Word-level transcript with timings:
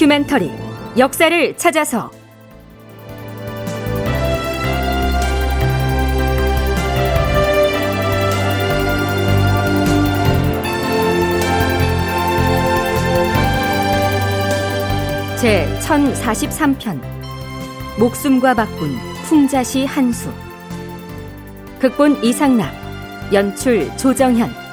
다큐멘터리 0.00 0.50
역사를 0.96 1.56
찾아서. 1.58 2.10
제 15.38 15.68
1043편 15.80 16.98
목숨과 17.98 18.54
바꾼 18.54 18.96
풍자시 19.24 19.84
한수. 19.84 20.32
극본 21.78 22.24
이상락 22.24 22.72
연출 23.34 23.94
조정현 23.98 24.69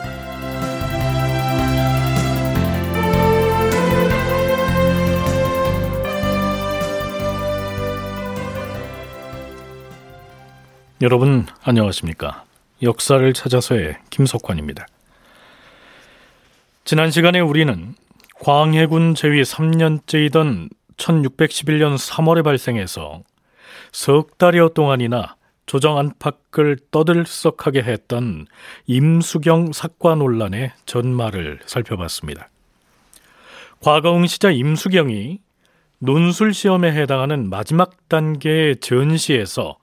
여러분 10.99 11.45
안녕하십니까? 11.61 12.43
역사를 12.81 13.31
찾아서의 13.31 13.97
김석환입니다. 14.09 14.88
지난 16.85 17.11
시간에 17.11 17.39
우리는 17.39 17.93
광해군 18.41 19.13
제위 19.13 19.43
3년째이던 19.43 20.69
1611년 20.97 21.99
3월에 21.99 22.43
발생해서 22.43 23.21
석 23.91 24.39
달여 24.39 24.69
동안이나 24.69 25.35
조정 25.67 25.99
안팎을 25.99 26.77
떠들썩하게 26.89 27.83
했던 27.83 28.47
임수경 28.88 29.73
사과 29.73 30.16
논란의 30.16 30.72
전말을 30.88 31.59
살펴봤습니다. 31.67 32.50
과거응 33.81 34.25
시자 34.25 34.50
임수경이 34.50 35.41
논술 36.00 36.55
시험에 36.55 36.91
해당하는 36.91 37.52
마지막 37.52 38.09
단계의 38.09 38.77
전시에서 38.77 39.77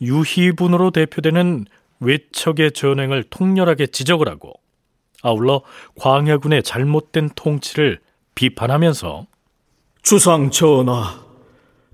유희분으로 0.00 0.90
대표되는 0.90 1.66
외척의 2.00 2.72
전횡을 2.72 3.24
통렬하게 3.24 3.88
지적을 3.88 4.28
하고 4.28 4.54
아울러 5.22 5.62
광해군의 5.96 6.62
잘못된 6.62 7.30
통치를 7.34 8.00
비판하면서 8.34 9.26
주상 10.02 10.50
전하, 10.50 11.20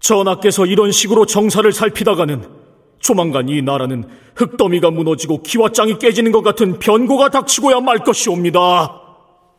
전하께서 0.01 0.67
이런 0.67 0.93
식으로 0.93 1.25
정사를 1.25 1.71
살피다가는 1.73 2.47
조만간 3.01 3.49
이 3.49 3.63
나라는 3.63 4.05
흙더미가 4.35 4.91
무너지고 4.91 5.43
기와장이 5.43 5.99
깨지는 5.99 6.33
것 6.33 6.43
같은 6.43 6.79
변고가 6.79 7.31
닥치고야 7.31 7.81
말 7.81 7.99
것이옵니다. 7.99 9.01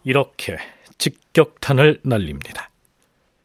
이렇게 0.03 0.57
직격탄을 0.97 2.01
날립니다. 2.03 2.69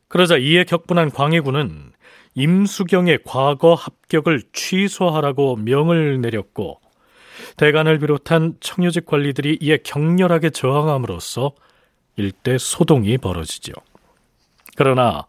그러자 0.08 0.36
이에 0.36 0.64
격분한 0.64 1.10
광해군은 1.10 1.89
임수경의 2.34 3.20
과거 3.24 3.74
합격을 3.74 4.42
취소하라고 4.52 5.56
명을 5.56 6.20
내렸고 6.20 6.80
대간을 7.56 7.98
비롯한 7.98 8.56
청유직 8.60 9.06
관리들이 9.06 9.58
이에 9.60 9.78
격렬하게 9.82 10.50
저항함으로써 10.50 11.52
일대 12.16 12.58
소동이 12.58 13.18
벌어지죠. 13.18 13.72
그러나 14.76 15.26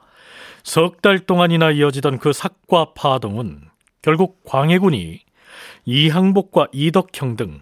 석 0.63 1.01
달 1.01 1.19
동안이나 1.19 1.71
이어지던 1.71 2.19
그 2.19 2.33
삭과 2.33 2.93
파동은 2.93 3.61
결국 4.01 4.43
광해군이 4.43 5.21
이항복과 5.85 6.67
이덕형 6.71 7.35
등 7.35 7.61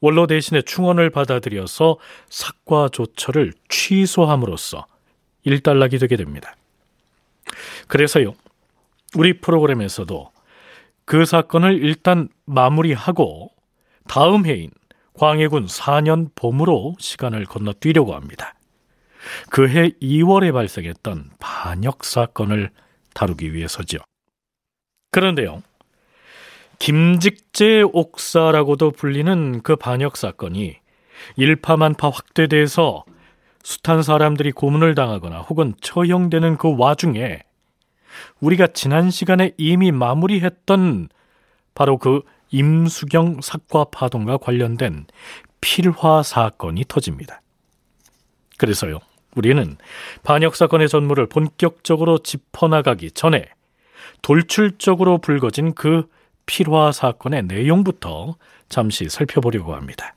원로 0.00 0.26
대신에 0.26 0.62
충원을 0.62 1.10
받아들여서 1.10 1.98
삭과 2.28 2.88
조처를 2.88 3.52
취소함으로써 3.68 4.86
일단락이 5.44 5.98
되게 5.98 6.16
됩니다. 6.16 6.56
그래서요, 7.86 8.34
우리 9.16 9.40
프로그램에서도 9.40 10.30
그 11.04 11.24
사건을 11.24 11.82
일단 11.82 12.28
마무리하고 12.46 13.50
다음 14.08 14.46
해인 14.46 14.70
광해군 15.14 15.66
4년 15.66 16.30
봄으로 16.34 16.94
시간을 16.98 17.44
건너뛰려고 17.44 18.14
합니다. 18.14 18.54
그해 19.50 19.90
2월에 20.00 20.52
발생했던 20.52 21.30
반역 21.38 22.04
사건을 22.04 22.70
다루기 23.14 23.52
위해서죠. 23.52 23.98
그런데요. 25.10 25.62
김직재 26.78 27.82
옥사라고도 27.92 28.90
불리는 28.90 29.62
그 29.62 29.76
반역 29.76 30.16
사건이 30.16 30.76
일파만파 31.36 32.08
확대돼서 32.08 33.04
숱한 33.62 34.02
사람들이 34.02 34.50
고문을 34.50 34.96
당하거나 34.96 35.40
혹은 35.42 35.74
처형되는 35.80 36.56
그 36.56 36.74
와중에 36.76 37.42
우리가 38.40 38.68
지난 38.68 39.10
시간에 39.10 39.52
이미 39.56 39.92
마무리했던 39.92 41.08
바로 41.74 41.98
그 41.98 42.22
임수경 42.50 43.40
사과 43.40 43.84
파동과 43.84 44.36
관련된 44.38 45.06
필화 45.60 46.22
사건이 46.22 46.84
터집니다. 46.88 47.40
그래서요, 48.58 48.98
우리는 49.34 49.76
반역 50.22 50.56
사건의 50.56 50.88
전무를 50.88 51.26
본격적으로 51.28 52.18
짚어나가기 52.18 53.12
전에 53.12 53.46
돌출적으로 54.20 55.18
불거진 55.18 55.74
그 55.74 56.08
필화 56.46 56.92
사건의 56.92 57.44
내용부터 57.44 58.36
잠시 58.68 59.08
살펴보려고 59.08 59.74
합니다. 59.74 60.14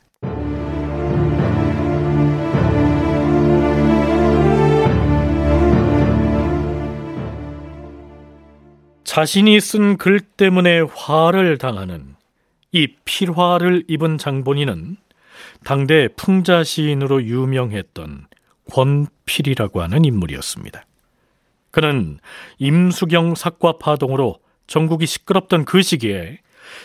자신이 9.15 9.61
쓴 9.61 9.95
글 9.97 10.19
때문에 10.19 10.81
화를 10.81 11.57
당하는 11.57 12.17
이 12.73 12.85
필화를 13.05 13.85
입은 13.87 14.17
장본인은 14.17 14.97
당대 15.63 16.09
풍자 16.17 16.65
시인으로 16.65 17.23
유명했던 17.23 18.27
권필이라고 18.69 19.81
하는 19.81 20.03
인물이었습니다. 20.03 20.85
그는 21.71 22.19
임수경 22.57 23.35
사과 23.35 23.77
파동으로 23.77 24.39
전국이 24.67 25.05
시끄럽던 25.05 25.63
그 25.63 25.81
시기에 25.81 26.39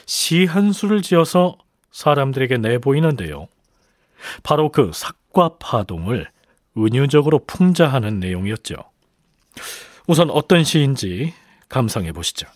시 0.06 0.44
한 0.44 0.70
수를 0.70 1.02
지어서 1.02 1.58
사람들에게 1.90 2.58
내보이는데요. 2.58 3.48
바로 4.44 4.68
그 4.70 4.92
사과 4.94 5.56
파동을 5.58 6.28
은유적으로 6.78 7.40
풍자하는 7.48 8.20
내용이었죠. 8.20 8.76
우선 10.06 10.30
어떤 10.30 10.62
시인지 10.62 11.34
감상해 11.70 12.10
보시죠. 12.12 12.46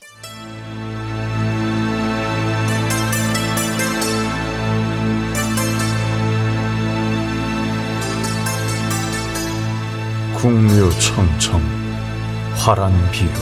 국묘청청 10.34 11.62
화란비로 12.56 13.32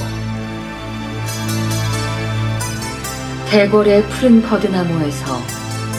대궐의 3.50 4.06
푸른 4.08 4.40
버드나무에서 4.42 5.38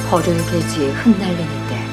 버들개지 0.10 0.92
흩날리는데 0.92 1.84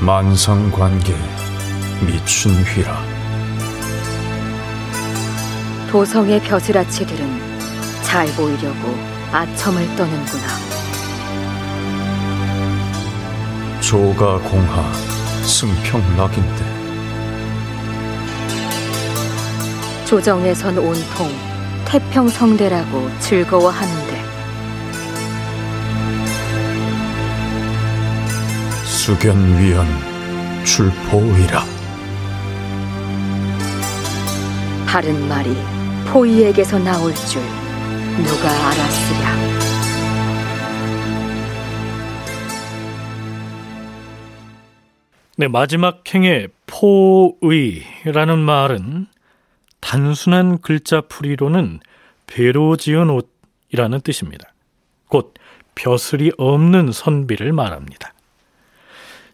만성관계 0.00 1.14
미춘휘라 2.04 3.21
도성의 5.92 6.40
벼슬아치들은 6.44 8.02
잘 8.02 8.26
보이려고 8.28 8.96
아첨을 9.30 9.94
떠는구나. 9.94 10.42
조가 13.82 14.38
공하 14.38 14.90
승평락인데. 15.42 16.64
조정에선 20.06 20.78
온통 20.78 21.30
태평성대라고 21.84 23.10
즐거워하는데. 23.20 24.24
수견위원 28.86 29.86
출포이라. 30.64 31.62
바른 34.86 35.28
말이 35.28 35.81
포이에게서 36.12 36.78
나올 36.78 37.14
줄 37.14 37.40
누가 38.22 38.50
알았으랴. 38.50 39.32
네, 45.38 45.48
마지막 45.48 46.04
행의 46.14 46.48
포의라는 46.66 48.38
말은 48.40 49.06
단순한 49.80 50.60
글자 50.60 51.00
풀이로는 51.00 51.80
배로 52.26 52.76
지은 52.76 53.08
옷이라는 53.08 54.02
뜻입니다. 54.02 54.52
곧 55.08 55.32
벼슬이 55.74 56.30
없는 56.36 56.92
선비를 56.92 57.54
말합니다. 57.54 58.12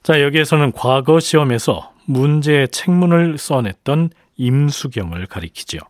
자, 0.04 0.22
여기에서는 0.22 0.70
과거 0.70 1.19
시험에서 1.19 1.92
문제의 2.04 2.69
책문을 2.69 3.36
써냈던 3.36 4.10
임수경을 4.36 5.26
가리키죠. 5.26 5.80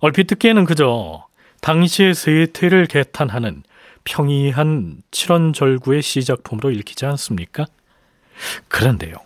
얼핏 0.00 0.26
듣기에는 0.26 0.64
그저 0.64 1.26
당시의 1.60 2.14
세태를 2.14 2.86
개탄하는 2.86 3.62
평이한 4.04 5.02
칠원절구의 5.10 6.00
시작품으로 6.00 6.70
읽히지 6.70 7.04
않습니까? 7.06 7.66
그런데요. 8.68 9.16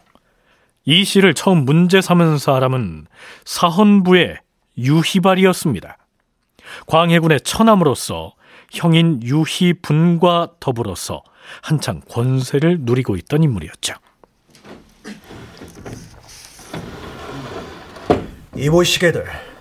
이 0.84 1.04
시를 1.04 1.32
처음 1.32 1.64
문제 1.64 2.00
삼은 2.00 2.38
사람은 2.38 3.06
사헌부의 3.44 4.38
유희발이었습니다. 4.76 5.96
광해군의 6.86 7.40
처남으로서 7.42 8.34
형인 8.72 9.22
유희분과 9.22 10.54
더불어서 10.58 11.22
한창 11.62 12.00
권세를 12.10 12.78
누리고 12.80 13.16
있던 13.16 13.44
인물이었죠. 13.44 13.94
이보시게들 18.56 19.53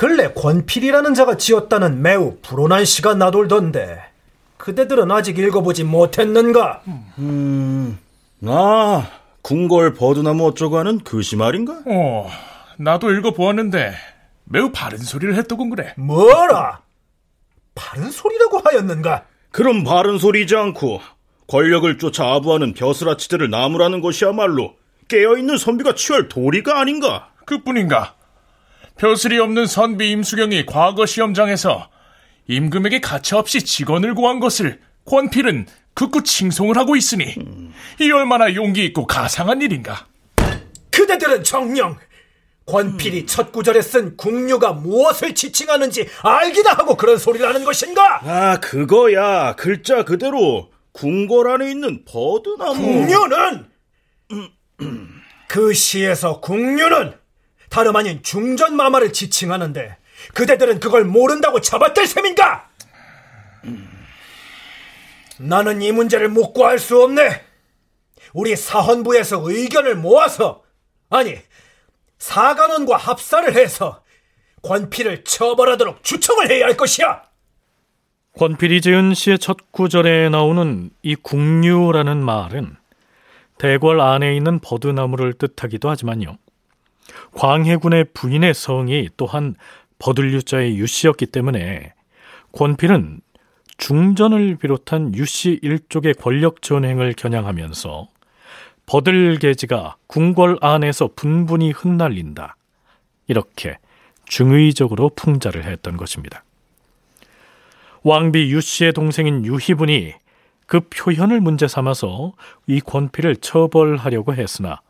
근래 0.00 0.32
권필이라는 0.32 1.12
자가 1.12 1.36
지었다는 1.36 2.00
매우 2.00 2.38
불온한 2.40 2.86
시가 2.86 3.16
나돌던데 3.16 4.00
그대들은 4.56 5.10
아직 5.10 5.38
읽어보지 5.38 5.84
못했는가? 5.84 6.80
음, 7.18 7.98
아, 8.46 9.10
궁궐 9.42 9.92
버드나무 9.92 10.46
어쩌고 10.46 10.78
하는 10.78 11.00
그시 11.00 11.36
말인가? 11.36 11.82
어, 11.84 12.30
나도 12.78 13.12
읽어보았는데 13.12 13.92
매우 14.44 14.70
바른 14.72 14.96
소리를 14.96 15.34
했더군 15.34 15.68
그래. 15.68 15.92
뭐라? 15.98 16.80
바른 17.74 18.10
소리라고 18.10 18.58
하였는가? 18.64 19.24
그럼 19.50 19.84
바른 19.84 20.16
소리지 20.16 20.56
않고 20.56 21.02
권력을 21.46 21.98
쫓아 21.98 22.24
아부하는 22.24 22.72
벼슬아치들을 22.72 23.50
나무라는 23.50 24.00
것이야말로 24.00 24.76
깨어있는 25.08 25.58
선비가 25.58 25.94
취할 25.94 26.30
도리가 26.30 26.80
아닌가? 26.80 27.32
그뿐인가? 27.44 28.14
벼슬이 29.00 29.38
없는 29.38 29.66
선비 29.66 30.10
임수경이 30.10 30.66
과거 30.66 31.06
시험장에서 31.06 31.88
임금에게 32.48 33.00
가차없이 33.00 33.64
직원을 33.64 34.14
구한 34.14 34.40
것을 34.40 34.78
권필은 35.06 35.66
극구 35.94 36.22
칭송을 36.22 36.76
하고 36.76 36.96
있으니 36.96 37.34
이 37.98 38.10
얼마나 38.12 38.54
용기 38.54 38.84
있고 38.84 39.06
가상한 39.06 39.62
일인가? 39.62 40.06
그대들은 40.90 41.44
정령 41.44 41.96
권필이 42.66 43.24
첫 43.24 43.52
구절에 43.52 43.80
쓴 43.80 44.18
궁류가 44.18 44.74
무엇을 44.74 45.34
지칭하는지 45.34 46.06
알기나 46.22 46.72
하고 46.72 46.94
그런 46.94 47.16
소리를 47.16 47.48
하는 47.48 47.64
것인가? 47.64 48.20
아, 48.22 48.60
그거야. 48.60 49.56
글자 49.56 50.04
그대로 50.04 50.70
궁궐 50.92 51.50
안에 51.50 51.70
있는 51.70 52.04
버드나무. 52.04 52.74
궁류는 52.74 53.66
그 55.48 55.72
시에서 55.72 56.40
궁류는 56.40 57.14
다름 57.70 57.96
아닌 57.96 58.22
중전 58.22 58.76
마마를 58.76 59.12
지칭하는데 59.12 59.96
그대들은 60.34 60.80
그걸 60.80 61.04
모른다고 61.04 61.60
잡아들 61.60 62.06
셈인가? 62.06 62.68
나는 65.38 65.80
이 65.80 65.90
문제를 65.92 66.28
묻고 66.28 66.66
할 66.66 66.78
수 66.78 67.02
없네. 67.02 67.46
우리 68.34 68.54
사헌부에서 68.54 69.42
의견을 69.42 69.96
모아서 69.96 70.62
아니 71.08 71.36
사관원과 72.18 72.96
합사를 72.96 73.54
해서 73.56 74.02
권필을 74.62 75.24
처벌하도록 75.24 76.02
추청을 76.04 76.50
해야 76.50 76.66
할 76.66 76.76
것이야. 76.76 77.22
권필이 78.38 78.80
지은 78.82 79.14
시의 79.14 79.38
첫 79.38 79.72
구절에 79.72 80.28
나오는 80.28 80.90
이 81.02 81.14
국류라는 81.16 82.22
말은 82.22 82.76
대궐 83.58 84.00
안에 84.00 84.36
있는 84.36 84.60
버드나무를 84.60 85.32
뜻하기도 85.34 85.88
하지만요. 85.90 86.36
광해군의 87.32 88.06
부인의 88.14 88.54
성이 88.54 89.08
또한 89.16 89.54
버들유자의 89.98 90.76
유씨였기 90.76 91.26
때문에 91.26 91.92
권필은 92.52 93.20
중전을 93.78 94.56
비롯한 94.56 95.14
유씨 95.14 95.60
일족의 95.62 96.14
권력 96.14 96.62
전횡을 96.62 97.14
겨냥하면서 97.14 98.08
버들계지가 98.86 99.96
궁궐 100.06 100.58
안에서 100.60 101.10
분분히 101.14 101.70
흩날린다. 101.70 102.56
이렇게 103.28 103.78
중의적으로 104.26 105.10
풍자를 105.10 105.64
했던 105.64 105.96
것입니다. 105.96 106.44
왕비 108.02 108.52
유씨의 108.52 108.92
동생인 108.92 109.44
유희분이 109.44 110.14
그 110.66 110.80
표현을 110.88 111.40
문제 111.40 111.68
삼아서 111.68 112.32
이 112.66 112.80
권필을 112.80 113.36
처벌하려고 113.36 114.34
했으나 114.34 114.80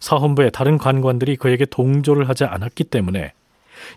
사헌부의 0.00 0.50
다른 0.52 0.78
관관들이 0.78 1.36
그에게 1.36 1.64
동조를 1.64 2.28
하지 2.28 2.44
않았기 2.44 2.84
때문에 2.84 3.32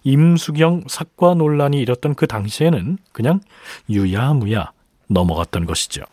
임수경 0.03 0.83
사과 0.87 1.33
논란이 1.33 1.79
일었던 1.79 2.15
그 2.15 2.27
당시에는 2.27 2.97
그냥 3.11 3.39
유야무야 3.89 4.71
넘어갔던 5.07 5.65
것이죠. 5.65 6.03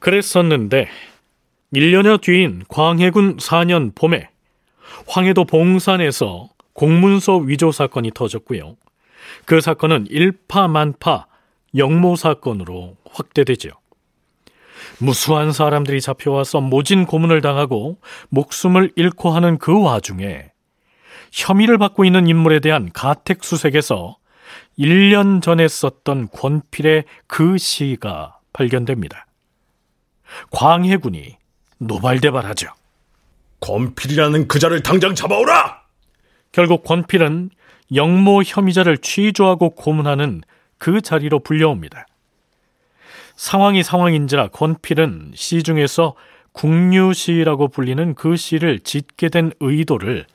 그랬었는데 0.00 0.88
1년여 1.74 2.20
뒤인 2.20 2.64
광해군 2.68 3.36
4년 3.36 3.94
봄에 3.94 4.28
황해도 5.06 5.44
봉산에서 5.44 6.48
공문서 6.80 7.36
위조 7.36 7.72
사건이 7.72 8.12
터졌고요. 8.14 8.78
그 9.44 9.60
사건은 9.60 10.06
일파만파 10.08 11.26
영모 11.76 12.16
사건으로 12.16 12.96
확대되죠. 13.10 13.68
무수한 14.98 15.52
사람들이 15.52 16.00
잡혀와서 16.00 16.62
모진 16.62 17.04
고문을 17.04 17.42
당하고 17.42 17.98
목숨을 18.30 18.92
잃고 18.96 19.28
하는 19.28 19.58
그 19.58 19.78
와중에 19.78 20.52
혐의를 21.32 21.76
받고 21.76 22.06
있는 22.06 22.26
인물에 22.26 22.60
대한 22.60 22.90
가택 22.94 23.44
수색에서 23.44 24.16
1년 24.78 25.42
전에 25.42 25.68
썼던 25.68 26.28
권필의 26.30 27.04
그 27.26 27.58
시가 27.58 28.38
발견됩니다. 28.54 29.26
광해군이 30.50 31.36
노발대발하죠. 31.76 32.68
권필이라는 33.60 34.48
그자를 34.48 34.82
당장 34.82 35.14
잡아오라! 35.14 35.79
결국 36.52 36.84
권필은 36.84 37.50
영모 37.94 38.42
혐의자를 38.42 38.98
취조하고 38.98 39.70
고문하는 39.70 40.42
그 40.78 41.00
자리로 41.00 41.40
불려옵니다. 41.40 42.06
상황이 43.36 43.82
상황인지라 43.82 44.48
권필은 44.48 45.32
시 45.34 45.62
중에서 45.62 46.14
국류시라고 46.52 47.68
불리는 47.68 48.14
그 48.14 48.36
시를 48.36 48.80
짓게 48.80 49.28
된 49.28 49.52
의도를 49.60 50.26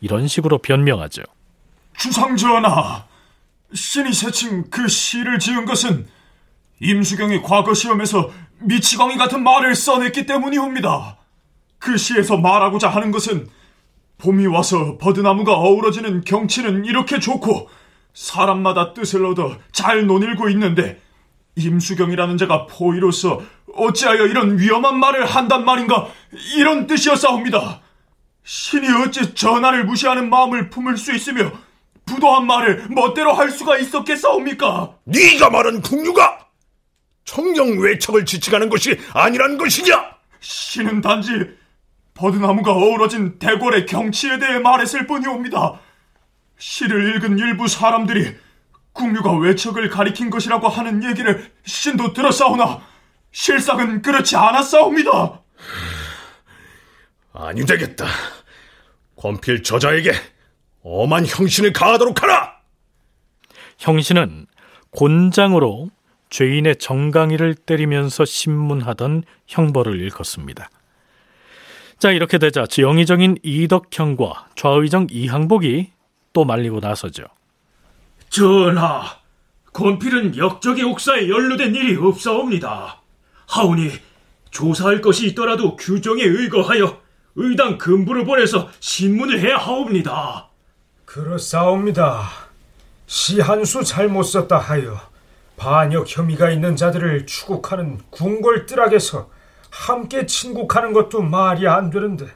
이런 0.00 0.28
식으로 0.28 0.58
변명하죠. 0.58 1.22
주상전하, 1.98 3.04
신이 3.74 4.12
새칭 4.12 4.70
그 4.70 4.86
시를 4.88 5.38
지은 5.38 5.64
것은 5.64 6.06
임수경이 6.80 7.42
과거 7.42 7.74
시험에서 7.74 8.30
미치광이 8.60 9.16
같은 9.16 9.42
말을 9.42 9.74
써냈기 9.74 10.26
때문이옵니다. 10.26 11.16
그 11.78 11.96
시에서 11.96 12.36
말하고자 12.36 12.88
하는 12.88 13.10
것은 13.10 13.48
봄이 14.18 14.46
와서 14.46 14.98
버드나무가 14.98 15.54
어우러지는 15.54 16.22
경치는 16.22 16.84
이렇게 16.84 17.20
좋고 17.20 17.68
사람마다 18.12 18.92
뜻을 18.92 19.24
얻어 19.24 19.56
잘 19.72 20.06
논일고 20.06 20.48
있는데 20.50 21.00
임수경이라는 21.56 22.36
자가 22.36 22.66
포위로서 22.66 23.40
어찌하여 23.74 24.26
이런 24.26 24.58
위험한 24.58 24.98
말을 24.98 25.24
한단 25.24 25.64
말인가 25.64 26.08
이런 26.56 26.86
뜻이었사옵니다. 26.86 27.80
신이 28.44 28.88
어찌 29.02 29.34
전하를 29.34 29.84
무시하는 29.84 30.30
마음을 30.30 30.70
품을 30.70 30.96
수 30.96 31.14
있으며 31.14 31.52
부도한 32.06 32.46
말을 32.46 32.86
멋대로 32.90 33.32
할 33.32 33.50
수가 33.50 33.78
있었겠사옵니까? 33.78 34.94
네가 35.04 35.50
말한 35.50 35.82
국류가 35.82 36.46
청령 37.24 37.78
외척을 37.78 38.24
지칭하는 38.24 38.70
것이 38.70 38.98
아니란 39.12 39.58
것이냐? 39.58 40.16
신은 40.40 41.02
단지 41.02 41.30
버드나무가 42.18 42.72
어우러진 42.72 43.38
대궐의 43.38 43.86
경치에 43.86 44.38
대해 44.40 44.58
말했을 44.58 45.06
뿐이옵니다. 45.06 45.80
시를 46.58 47.14
읽은 47.14 47.38
일부 47.38 47.68
사람들이 47.68 48.34
국류가 48.92 49.32
외척을 49.38 49.88
가리킨 49.88 50.28
것이라고 50.28 50.68
하는 50.68 51.04
얘기를 51.04 51.50
신도 51.64 52.12
들었사오나 52.12 52.80
실상은 53.30 54.02
그렇지 54.02 54.34
않았사옵니다. 54.34 55.40
아니 57.32 57.64
되겠다. 57.64 58.06
권필 59.14 59.62
저자에게 59.62 60.12
엄한 60.82 61.24
형신을 61.24 61.72
가하도록 61.72 62.20
하라. 62.20 62.58
형신은 63.78 64.46
곤장으로 64.90 65.90
죄인의 66.30 66.76
정강이를 66.76 67.54
때리면서 67.54 68.24
신문하던 68.24 69.22
형벌을 69.46 70.00
일컫습니다. 70.00 70.68
자, 71.98 72.12
이렇게 72.12 72.38
되자 72.38 72.64
지영의정인 72.66 73.38
이덕형과 73.42 74.48
좌의정 74.54 75.08
이항복이 75.10 75.90
또 76.32 76.44
말리고 76.44 76.78
나서죠. 76.80 77.24
전하, 78.30 79.02
권필은 79.72 80.36
역적의 80.36 80.84
옥사에 80.84 81.28
연루된 81.28 81.74
일이 81.74 81.96
없사옵니다. 81.96 83.00
하오니 83.46 83.92
조사할 84.50 85.00
것이 85.00 85.26
있더라도 85.28 85.76
규정에 85.76 86.22
의거하여 86.22 87.00
의당 87.34 87.78
근부를 87.78 88.24
보내서 88.24 88.68
신문을 88.80 89.40
해야 89.40 89.56
하옵니다. 89.56 90.48
그렇사옵니다. 91.04 92.28
시 93.06 93.40
한 93.40 93.64
수 93.64 93.82
잘못 93.82 94.24
썼다 94.24 94.58
하여 94.58 95.00
반역 95.56 96.04
혐의가 96.06 96.50
있는 96.50 96.76
자들을 96.76 97.26
추국하는 97.26 97.98
궁궐뜰락에서 98.10 99.30
함께 99.70 100.26
친국하는 100.26 100.92
것도 100.92 101.22
말이 101.22 101.66
안 101.66 101.90
되는데 101.90 102.26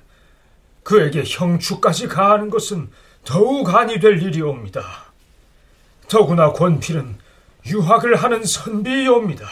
그에게 0.83 1.23
형추까지 1.27 2.09
가하는 2.09 2.51
것은 2.51 2.91
더욱 3.25 3.75
아니 3.75 4.01
될 4.01 4.21
일이옵니다. 4.23 4.83
더구나 6.09 6.53
권필은 6.53 7.19
유학을 7.67 8.17
하는 8.17 8.45
선비이옵니다. 8.45 9.49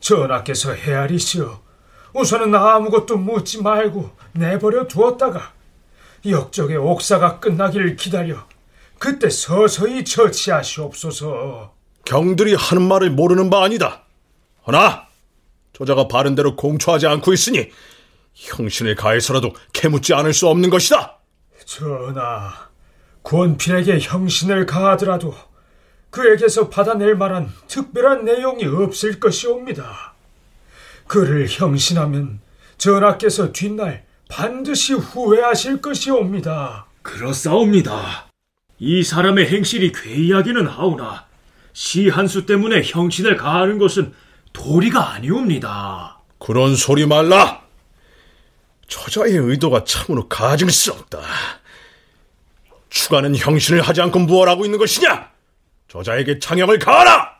전하께서 0.00 0.74
헤아리시어 0.74 1.62
우선은 2.12 2.54
아무것도 2.54 3.16
묻지 3.16 3.62
말고 3.62 4.10
내버려 4.32 4.86
두었다가 4.86 5.52
역적의 6.26 6.76
옥사가 6.76 7.40
끝나기를 7.40 7.96
기다려 7.96 8.46
그때 8.98 9.28
서서히 9.28 10.04
처치하시옵소서. 10.04 11.74
경들이 12.04 12.54
하는 12.54 12.86
말을 12.86 13.10
모르는 13.10 13.50
바 13.50 13.62
아니다. 13.64 14.02
허나 14.66 15.06
저자가 15.74 16.08
바른 16.08 16.34
대로 16.34 16.56
공초하지 16.56 17.06
않고 17.06 17.32
있으니 17.32 17.70
형신을 18.34 18.94
가해서라도 18.94 19.52
캐묻지 19.72 20.14
않을 20.14 20.32
수 20.32 20.48
없는 20.48 20.70
것이다. 20.70 21.18
전하, 21.64 22.52
권필에게 23.22 23.98
형신을 24.00 24.66
가하더라도 24.66 25.34
그에게서 26.10 26.68
받아낼 26.68 27.16
만한 27.16 27.52
특별한 27.66 28.24
내용이 28.24 28.64
없을 28.64 29.18
것이옵니다. 29.18 30.14
그를 31.06 31.46
형신하면 31.48 32.40
전하께서 32.78 33.52
뒷날 33.52 34.04
반드시 34.28 34.94
후회하실 34.94 35.80
것이옵니다. 35.80 36.86
그렇사옵니다. 37.02 38.28
이 38.78 39.02
사람의 39.02 39.48
행실이 39.48 39.92
괴이하기는 39.92 40.66
하오나 40.66 41.26
시한수 41.72 42.46
때문에 42.46 42.82
형신을 42.84 43.36
가하는 43.36 43.78
것은 43.78 44.12
도리가 44.54 45.12
아니옵니다. 45.12 46.22
그런 46.38 46.74
소리 46.74 47.06
말라. 47.06 47.62
저자의 48.88 49.34
의도가 49.34 49.84
참으로 49.84 50.26
가증스럽다. 50.28 51.20
추가는 52.88 53.34
형신을 53.36 53.82
하지 53.82 54.00
않고 54.00 54.20
무엇 54.20 54.48
하고 54.48 54.64
있는 54.64 54.78
것이냐? 54.78 55.30
저자에게 55.88 56.38
창형을 56.38 56.78
가하라! 56.78 57.34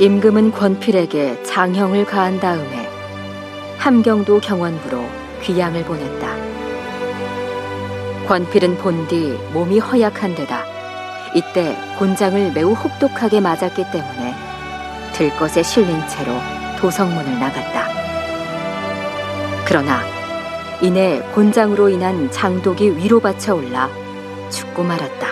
임금은 0.00 0.52
권필에게 0.52 1.42
장형을 1.42 2.06
가한 2.06 2.40
다음에 2.40 2.88
함경도 3.76 4.40
경원부로 4.40 5.04
귀양을 5.42 5.84
보냈다. 5.84 6.36
권필은 8.26 8.78
본디 8.78 9.38
몸이 9.52 9.78
허약한 9.78 10.34
데다 10.34 10.64
이때 11.34 11.76
곤장을 11.98 12.52
매우 12.52 12.72
혹독하게 12.72 13.40
맞았기 13.42 13.90
때문에 13.92 14.34
들것에 15.12 15.62
실린 15.62 16.00
채로 16.08 16.32
도성문을 16.78 17.38
나갔다. 17.38 17.88
그러나 19.66 20.00
이내 20.80 21.20
곤장으로 21.34 21.90
인한 21.90 22.30
장독이 22.30 22.96
위로 22.96 23.20
받쳐 23.20 23.54
올라 23.54 23.90
죽고 24.48 24.82
말았다. 24.82 25.26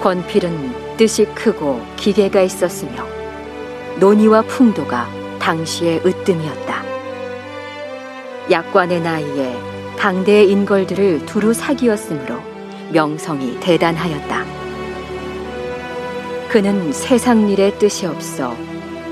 권필은 0.00 0.83
뜻이 0.96 1.24
크고 1.34 1.84
기계가 1.96 2.42
있었으며 2.42 3.06
논의와 3.98 4.42
풍도가 4.42 5.08
당시의 5.38 6.02
으뜸이었다. 6.04 6.82
약관의 8.50 9.00
나이에 9.00 9.56
강대의 9.98 10.50
인걸들을 10.50 11.26
두루 11.26 11.52
사귀었으므로 11.54 12.40
명성이 12.92 13.58
대단하였다. 13.60 14.44
그는 16.48 16.92
세상 16.92 17.48
일에 17.48 17.76
뜻이 17.78 18.06
없어 18.06 18.54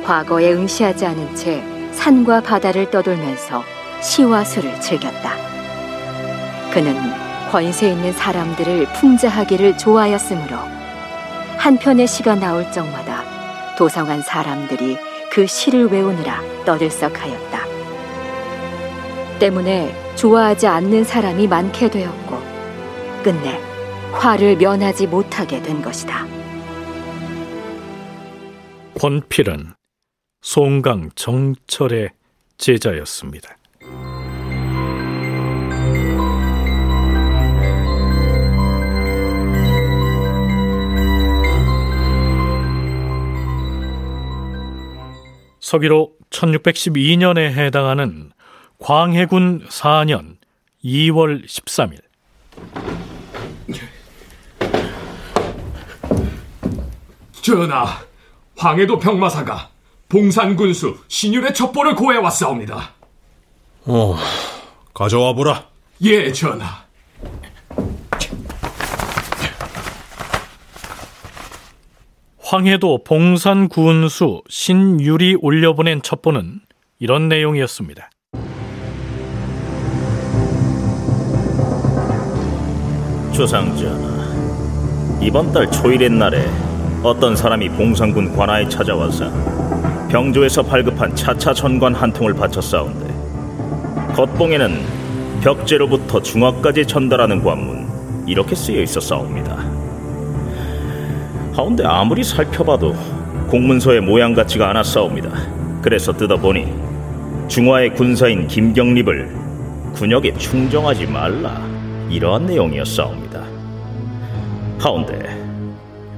과거에 0.05 0.53
응시하지 0.53 1.07
않은 1.07 1.35
채 1.35 1.63
산과 1.93 2.43
바다를 2.43 2.91
떠돌면서 2.91 3.65
시와 4.01 4.45
술을 4.45 4.81
즐겼다. 4.81 5.35
그는 6.73 6.97
권세 7.51 7.91
있는 7.91 8.13
사람들을 8.13 8.87
풍자하기를 8.95 9.79
좋아하였으므로 9.79 10.82
한 11.63 11.79
편의 11.79 12.09
시가 12.09 12.35
나올 12.35 12.69
적마다 12.73 13.23
도성한 13.77 14.23
사람들이 14.23 14.97
그 15.31 15.47
시를 15.47 15.87
외우느라 15.87 16.43
떠들썩하였다. 16.65 17.65
때문에 19.39 19.95
좋아하지 20.17 20.67
않는 20.67 21.05
사람이 21.05 21.47
많게 21.47 21.89
되었고 21.89 22.37
끝내 23.23 23.61
화를 24.11 24.57
면하지 24.57 25.07
못하게 25.07 25.63
된 25.63 25.81
것이다. 25.83 26.27
권필은 28.99 29.75
송강 30.41 31.11
정철의 31.15 32.11
제자였습니다. 32.59 33.57
서기로 45.73 46.13
1612년에 46.29 47.39
해당하는 47.39 48.31
광해군 48.79 49.69
4년 49.69 50.37
2월 50.85 51.47
13일 51.47 52.03
전하, 57.41 57.87
황해도 58.59 58.99
병마사가 58.99 59.71
봉산군수 60.11 60.99
신율의 61.09 61.55
첩보를 61.55 61.97
고해 61.97 62.19
왔사옵니다. 62.19 62.93
어, 63.87 64.15
가져와 64.93 65.33
보라. 65.33 65.69
예, 66.03 66.31
전하. 66.33 66.82
황해도 72.53 73.03
봉산 73.03 73.67
군수 73.67 74.43
신율이 74.47 75.39
올려보낸 75.41 76.03
첩보는 76.03 76.61
이런 76.99 77.31
내용이었습니다. 77.31 78.11
주상전하, 83.33 85.19
이번 85.23 85.51
달 85.51 85.71
초일의 85.71 86.11
날에 86.11 86.45
어떤 87.03 87.35
사람이 87.35 87.71
봉산군 87.71 88.37
관아에 88.37 88.69
찾아와서 88.69 89.31
병조에서 90.11 90.63
발급한 90.63 91.17
차차 91.17 91.55
전관 91.55 91.95
한 91.95 92.13
통을 92.13 92.35
바쳤사온데 92.35 94.13
겉봉에는 94.15 95.41
벽제로부터 95.43 96.21
중화까지 96.21 96.87
전달하는 96.87 97.43
관문 97.43 97.89
이렇게 98.27 98.55
쓰여 98.55 98.83
있었사옵니 98.83 99.42
다. 101.53 101.59
하운데 101.59 101.85
아무리 101.85 102.25
살펴봐도 102.25 102.95
공문서의 103.49 104.01
모양 104.01 104.35
같지가 104.35 104.71
않았사옵니다. 104.71 105.81
그래서 105.83 106.13
뜯어보니 106.13 106.67
중화의 107.49 107.95
군사인 107.95 108.47
김경립을 108.47 109.29
군역에 109.95 110.33
충정하지 110.39 111.07
말라 111.07 111.61
이러한 112.11 112.47
내용이었사옵니다. 112.47 113.43
하운데 114.79 115.43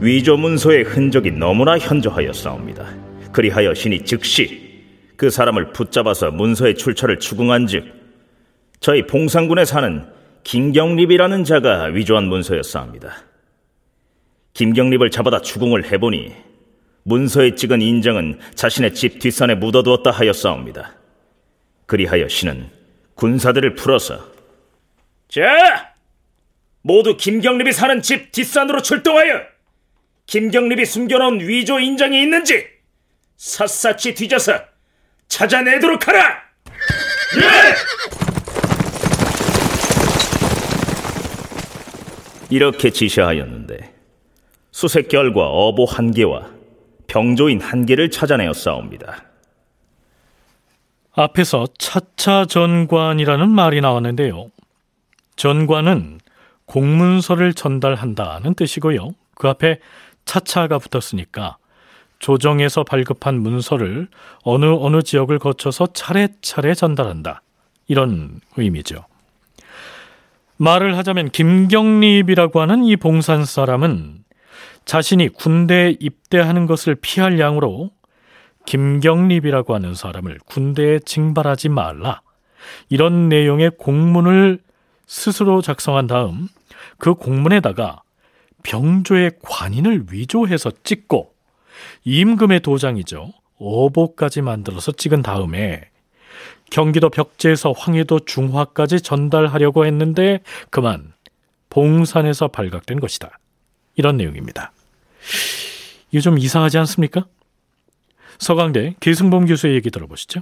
위조 0.01 0.37
문서의 0.37 0.85
흔적이 0.85 1.33
너무나 1.33 1.79
현저하였사옵니다. 1.79 2.87
그리하여 3.33 3.75
신이 3.75 4.05
즉시 4.05 4.65
그 5.17 5.31
사람을 5.31 5.73
붙잡아서 5.73 6.31
문서의 6.31 6.77
출처를 6.77 7.19
추궁한즉 7.19 7.85
저희 8.81 9.07
봉산군에 9.07 9.65
사는 9.65 10.05
김경립이라는 10.45 11.45
자가 11.45 11.85
위조한 11.85 12.25
문서였사옵니다. 12.25 13.34
김경립을 14.55 15.11
잡아다 15.11 15.43
추궁을 15.43 15.91
해보니 15.91 16.33
문서에 17.03 17.57
찍은 17.57 17.83
인정은 17.83 18.39
자신의 18.55 18.95
집 18.95 19.19
뒷산에 19.19 19.57
묻어두었다 19.57 20.11
하였사옵니다. 20.13 20.95
그리하여 21.87 22.29
신은 22.29 22.71
군사들을 23.15 23.75
풀어서 23.75 24.33
자! 25.29 25.93
모두 26.83 27.17
김경립이 27.17 27.73
사는 27.73 28.01
집 28.01 28.31
뒷산으로 28.31 28.81
출동하여 28.83 29.43
김경립이 30.27 30.85
숨겨놓은 30.87 31.41
위조 31.41 31.81
인정이 31.81 32.23
있는지 32.23 32.65
샅샅이 33.37 34.15
뒤져서 34.15 34.61
찾아내도록 35.27 36.07
하라! 36.07 36.43
예! 37.37 37.75
이렇게 42.51 42.91
지시하였는데 42.91 43.94
수색결과 44.75 45.41
어보 45.41 45.85
한 45.85 46.11
개와 46.11 46.51
병조인 47.07 47.61
한 47.61 47.87
개를 47.87 48.11
찾아내어 48.11 48.53
싸웁니다. 48.53 49.23
앞에서 51.13 51.69
차차 51.79 52.47
전관이라는 52.47 53.49
말이 53.51 53.81
나왔는데요. 53.81 54.51
전관은 55.37 56.19
공문서를 56.67 57.55
전달한다는 57.55 58.55
뜻이고요. 58.55 59.11
그 59.37 59.49
앞에 59.49 59.79
차차가 60.25 60.81
붙었으니까 60.81 61.57
조정에서 62.19 62.83
발급한 62.83 63.41
문서를 63.41 64.09
어느 64.43 64.67
어느 64.67 65.03
지역을 65.03 65.39
거쳐서 65.39 65.87
차례차례 65.93 66.75
전달한다. 66.75 67.43
이런 67.87 68.41
의미죠. 68.57 69.05
말을 70.57 70.97
하자면 70.99 71.31
김경립이라고 71.31 72.61
하는 72.61 72.85
이 72.85 72.97
봉산 72.97 73.45
사람은 73.45 74.24
자신이 74.85 75.29
군대에 75.29 75.97
입대하는 76.01 76.67
것을 76.67 76.95
피할 76.95 77.39
양으로 77.39 77.91
김경립이라고 78.67 79.75
하는 79.75 79.95
사람을 79.95 80.39
군대에 80.47 80.99
징발하지 81.01 81.69
말라. 81.69 82.23
이런 82.89 83.29
내용의 83.29 83.73
공문을 83.79 84.59
스스로 85.07 85.61
작성한 85.61 86.07
다음 86.07 86.49
그 86.99 87.15
공문에다가 87.15 88.03
병조의 88.63 89.33
관인을 89.43 90.07
위조해서 90.11 90.71
찍고 90.83 91.35
임금의 92.05 92.61
도장이죠. 92.61 93.33
어보까지 93.59 94.43
만들어서 94.43 94.93
찍은 94.93 95.23
다음에 95.23 95.91
경기도 96.71 97.11
벽제에서 97.11 97.73
황해도 97.73 98.21
중화까지 98.21 99.01
전달하려고 99.01 99.85
했는데 99.87 100.41
그만 100.71 101.13
봉산에서 101.71 102.49
발각된 102.49 103.01
것이다. 103.01 103.39
이런 103.97 104.17
내용입니다. 104.17 104.73
이게 106.11 106.21
좀 106.21 106.39
이상하지 106.39 106.79
않습니까? 106.79 107.25
서강대 108.39 108.95
계승범 109.01 109.47
교수의 109.47 109.75
얘기 109.75 109.91
들어보시죠. 109.91 110.41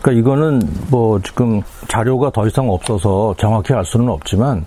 그러니까 0.00 0.20
이거는 0.20 0.60
뭐 0.90 1.20
지금 1.22 1.60
자료가 1.88 2.30
더 2.30 2.46
이상 2.46 2.70
없어서 2.70 3.34
정확히 3.38 3.74
알 3.74 3.84
수는 3.84 4.08
없지만 4.08 4.64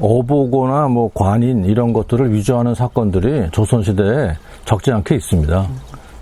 어보거나 0.00 0.88
뭐 0.88 1.10
관인 1.12 1.64
이런 1.64 1.92
것들을 1.92 2.32
위조하는 2.32 2.74
사건들이 2.74 3.50
조선시대에 3.52 4.36
적지 4.64 4.90
않게 4.90 5.14
있습니다. 5.16 5.68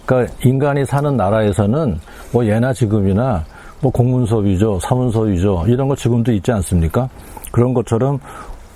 그러니까 0.05 0.35
인간이 0.45 0.85
사는 0.85 1.17
나라에서는 1.17 2.01
뭐 2.33 2.47
예나 2.47 2.73
지금이나 2.73 3.45
뭐 3.81 3.91
공문서 3.91 4.39
위조, 4.39 4.79
사문서 4.81 5.23
위조 5.23 5.65
이런 5.67 5.89
거 5.89 5.97
지금도 5.97 6.33
있지 6.33 6.53
않습니까? 6.53 7.09
그런 7.51 7.75
것처럼 7.75 8.19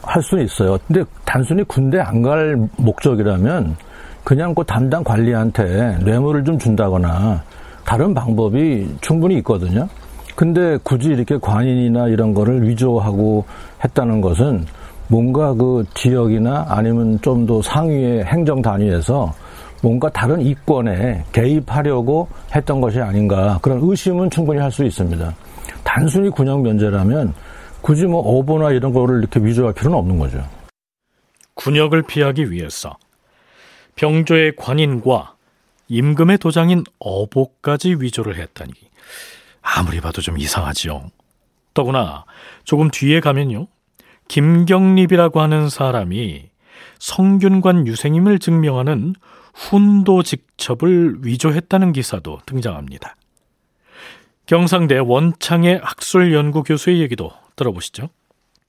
할 0.07 0.23
수는 0.23 0.45
있어요. 0.45 0.79
근데 0.87 1.05
단순히 1.25 1.63
군대 1.65 1.99
안 2.01 2.23
갈 2.23 2.57
목적이라면 2.77 3.77
그냥 4.25 4.55
그 4.55 4.65
담당 4.65 5.05
관리한테 5.05 5.99
뇌물을 6.05 6.45
좀 6.45 6.59
준다거나 6.59 7.43
다른 7.85 8.15
방법이 8.15 8.89
충분히 9.01 9.37
있거든요. 9.39 9.87
근데 10.35 10.77
굳이 10.83 11.11
이렇게 11.11 11.39
관인이나 11.39 12.09
이런 12.09 12.35
거를 12.35 12.67
위조하고 12.69 13.45
했다는 13.85 14.21
것은 14.21 14.65
뭔가 15.09 15.55
그 15.55 15.85
지역이나 15.95 16.67
아니면 16.69 17.19
좀 17.23 17.47
더 17.47 17.63
상위의 17.63 18.25
행정 18.25 18.61
단위에서 18.61 19.33
뭔가 19.83 20.09
다른 20.11 20.41
이권에 20.41 21.23
개입하려고 21.33 22.27
했던 22.55 22.81
것이 22.81 23.01
아닌가 23.01 23.59
그런 23.63 23.79
의심은 23.83 24.31
충분히 24.31 24.59
할 24.59 24.71
수 24.73 24.85
있습니다. 24.85 25.33
단순히 25.85 26.29
군역 26.29 26.61
면제라면 26.63 27.33
굳이 27.81 28.07
뭐 28.07 28.21
어보나 28.21 28.73
이런 28.73 28.93
거를 28.93 29.21
이렇게 29.21 29.41
위조할 29.41 29.73
필요는 29.73 29.97
없는 29.97 30.19
거죠. 30.19 30.49
군역을 31.55 32.03
피하기 32.03 32.51
위해서 32.51 32.97
병조의 33.95 34.57
관인과 34.57 35.35
임금의 35.89 36.39
도장인 36.39 36.85
어보까지 36.99 37.97
위조를 38.01 38.37
했다니 38.37 38.73
아무리 39.63 40.01
봐도 40.01 40.21
좀 40.21 40.39
이상하지요. 40.39 41.11
더구나 41.75 42.25
조금 42.65 42.91
뒤에 42.91 43.21
가면요. 43.21 43.67
김경립이라고 44.29 45.41
하는 45.41 45.69
사람이 45.69 46.49
성균관 46.99 47.87
유생임을 47.87 48.39
증명하는 48.39 49.15
훈도 49.55 50.23
직첩을 50.23 51.19
위조했다는 51.23 51.93
기사도 51.93 52.41
등장합니다. 52.47 53.17
경상대 54.47 54.99
원창의 54.99 55.81
학술연구 55.83 56.63
교수의 56.65 57.01
얘기도 57.01 57.33
들어보시죠. 57.57 58.11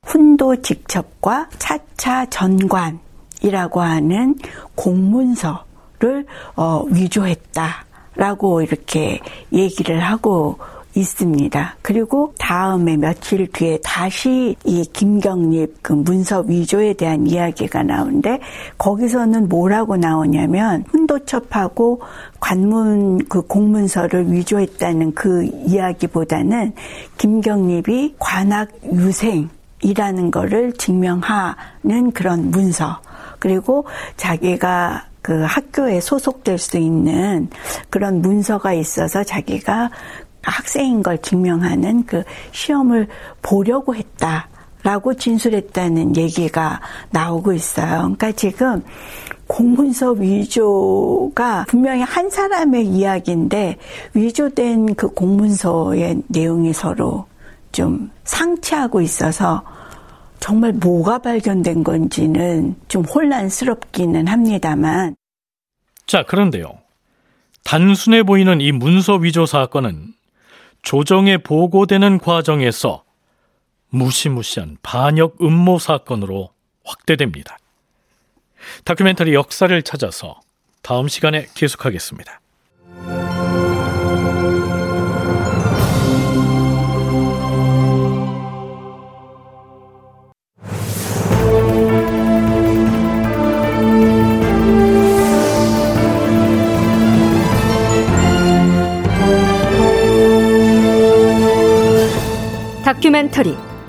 훈도 0.03 0.61
직첩과 0.61 1.49
차차 1.59 2.27
전관이라고 2.27 3.81
하는 3.81 4.35
공문서를 4.75 6.25
어, 6.55 6.83
위조했다라고 6.89 8.61
이렇게 8.61 9.19
얘기를 9.51 9.99
하고 9.99 10.57
있습니다. 10.97 11.75
그리고 11.81 12.33
다음에 12.39 12.97
며칠 12.97 13.47
뒤에 13.51 13.79
다시 13.83 14.55
이 14.63 14.83
김경립 14.93 15.81
그 15.81 15.93
문서 15.93 16.41
위조에 16.41 16.93
대한 16.93 17.27
이야기가 17.27 17.83
나오는데 17.83 18.39
거기서는 18.77 19.47
뭐라고 19.47 19.97
나오냐면 19.97 20.83
훈도첩하고 20.89 22.01
관문 22.39 23.19
그 23.29 23.41
공문서를 23.41 24.31
위조했다는 24.31 25.13
그 25.13 25.43
이야기보다는 25.65 26.73
김경립이 27.17 28.15
관악 28.19 28.69
유생 28.93 29.49
이라는 29.81 30.31
거를 30.31 30.73
증명하는 30.73 32.11
그런 32.13 32.49
문서 32.49 32.99
그리고 33.39 33.85
자기가 34.17 35.05
그 35.21 35.43
학교에 35.43 35.99
소속될 35.99 36.57
수 36.57 36.77
있는 36.77 37.49
그런 37.89 38.21
문서가 38.21 38.73
있어서 38.73 39.23
자기가 39.23 39.91
학생인 40.51 41.03
걸 41.03 41.17
증명하는 41.21 42.05
그 42.05 42.23
시험을 42.51 43.07
보려고 43.41 43.95
했다 43.95 44.49
라고 44.83 45.13
진술했다는 45.13 46.15
얘기가 46.15 46.79
나오고 47.09 47.53
있어요. 47.53 47.99
그러니까 47.99 48.31
지금 48.31 48.83
공문서 49.47 50.11
위조가 50.11 51.65
분명히 51.67 52.03
한 52.03 52.29
사람의 52.29 52.85
이야기인데 52.85 53.77
위조된 54.13 54.95
그 54.95 55.09
공문서의 55.09 56.23
내용이 56.27 56.73
서로 56.73 57.25
좀 57.71 58.11
상치하고 58.23 59.01
있어서 59.01 59.63
정말 60.39 60.73
뭐가 60.73 61.19
발견된 61.19 61.83
건지는 61.83 62.75
좀 62.87 63.03
혼란스럽기는 63.03 64.27
합니다만. 64.27 65.15
자, 66.05 66.23
그런데요. 66.23 66.77
단순해 67.63 68.23
보이는 68.23 68.61
이 68.61 68.71
문서 68.71 69.15
위조 69.15 69.45
사건은 69.45 70.13
조정에 70.81 71.37
보고되는 71.37 72.19
과정에서 72.19 73.03
무시무시한 73.89 74.77
반역 74.81 75.41
음모 75.41 75.79
사건으로 75.79 76.51
확대됩니다. 76.83 77.57
다큐멘터리 78.83 79.33
역사를 79.33 79.81
찾아서 79.83 80.39
다음 80.81 81.07
시간에 81.07 81.47
계속하겠습니다. 81.53 82.39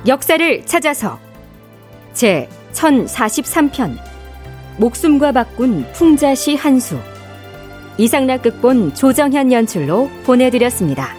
역사를 0.09 0.65
찾아서 0.65 1.19
제 2.15 2.49
1043편 2.73 3.99
목숨과 4.79 5.33
바꾼 5.33 5.85
풍자시 5.93 6.55
한수 6.55 6.99
이상락 7.99 8.43
극본 8.43 8.95
조정현 8.95 9.53
연출로 9.53 10.09
보내드렸습니다. 10.25 11.18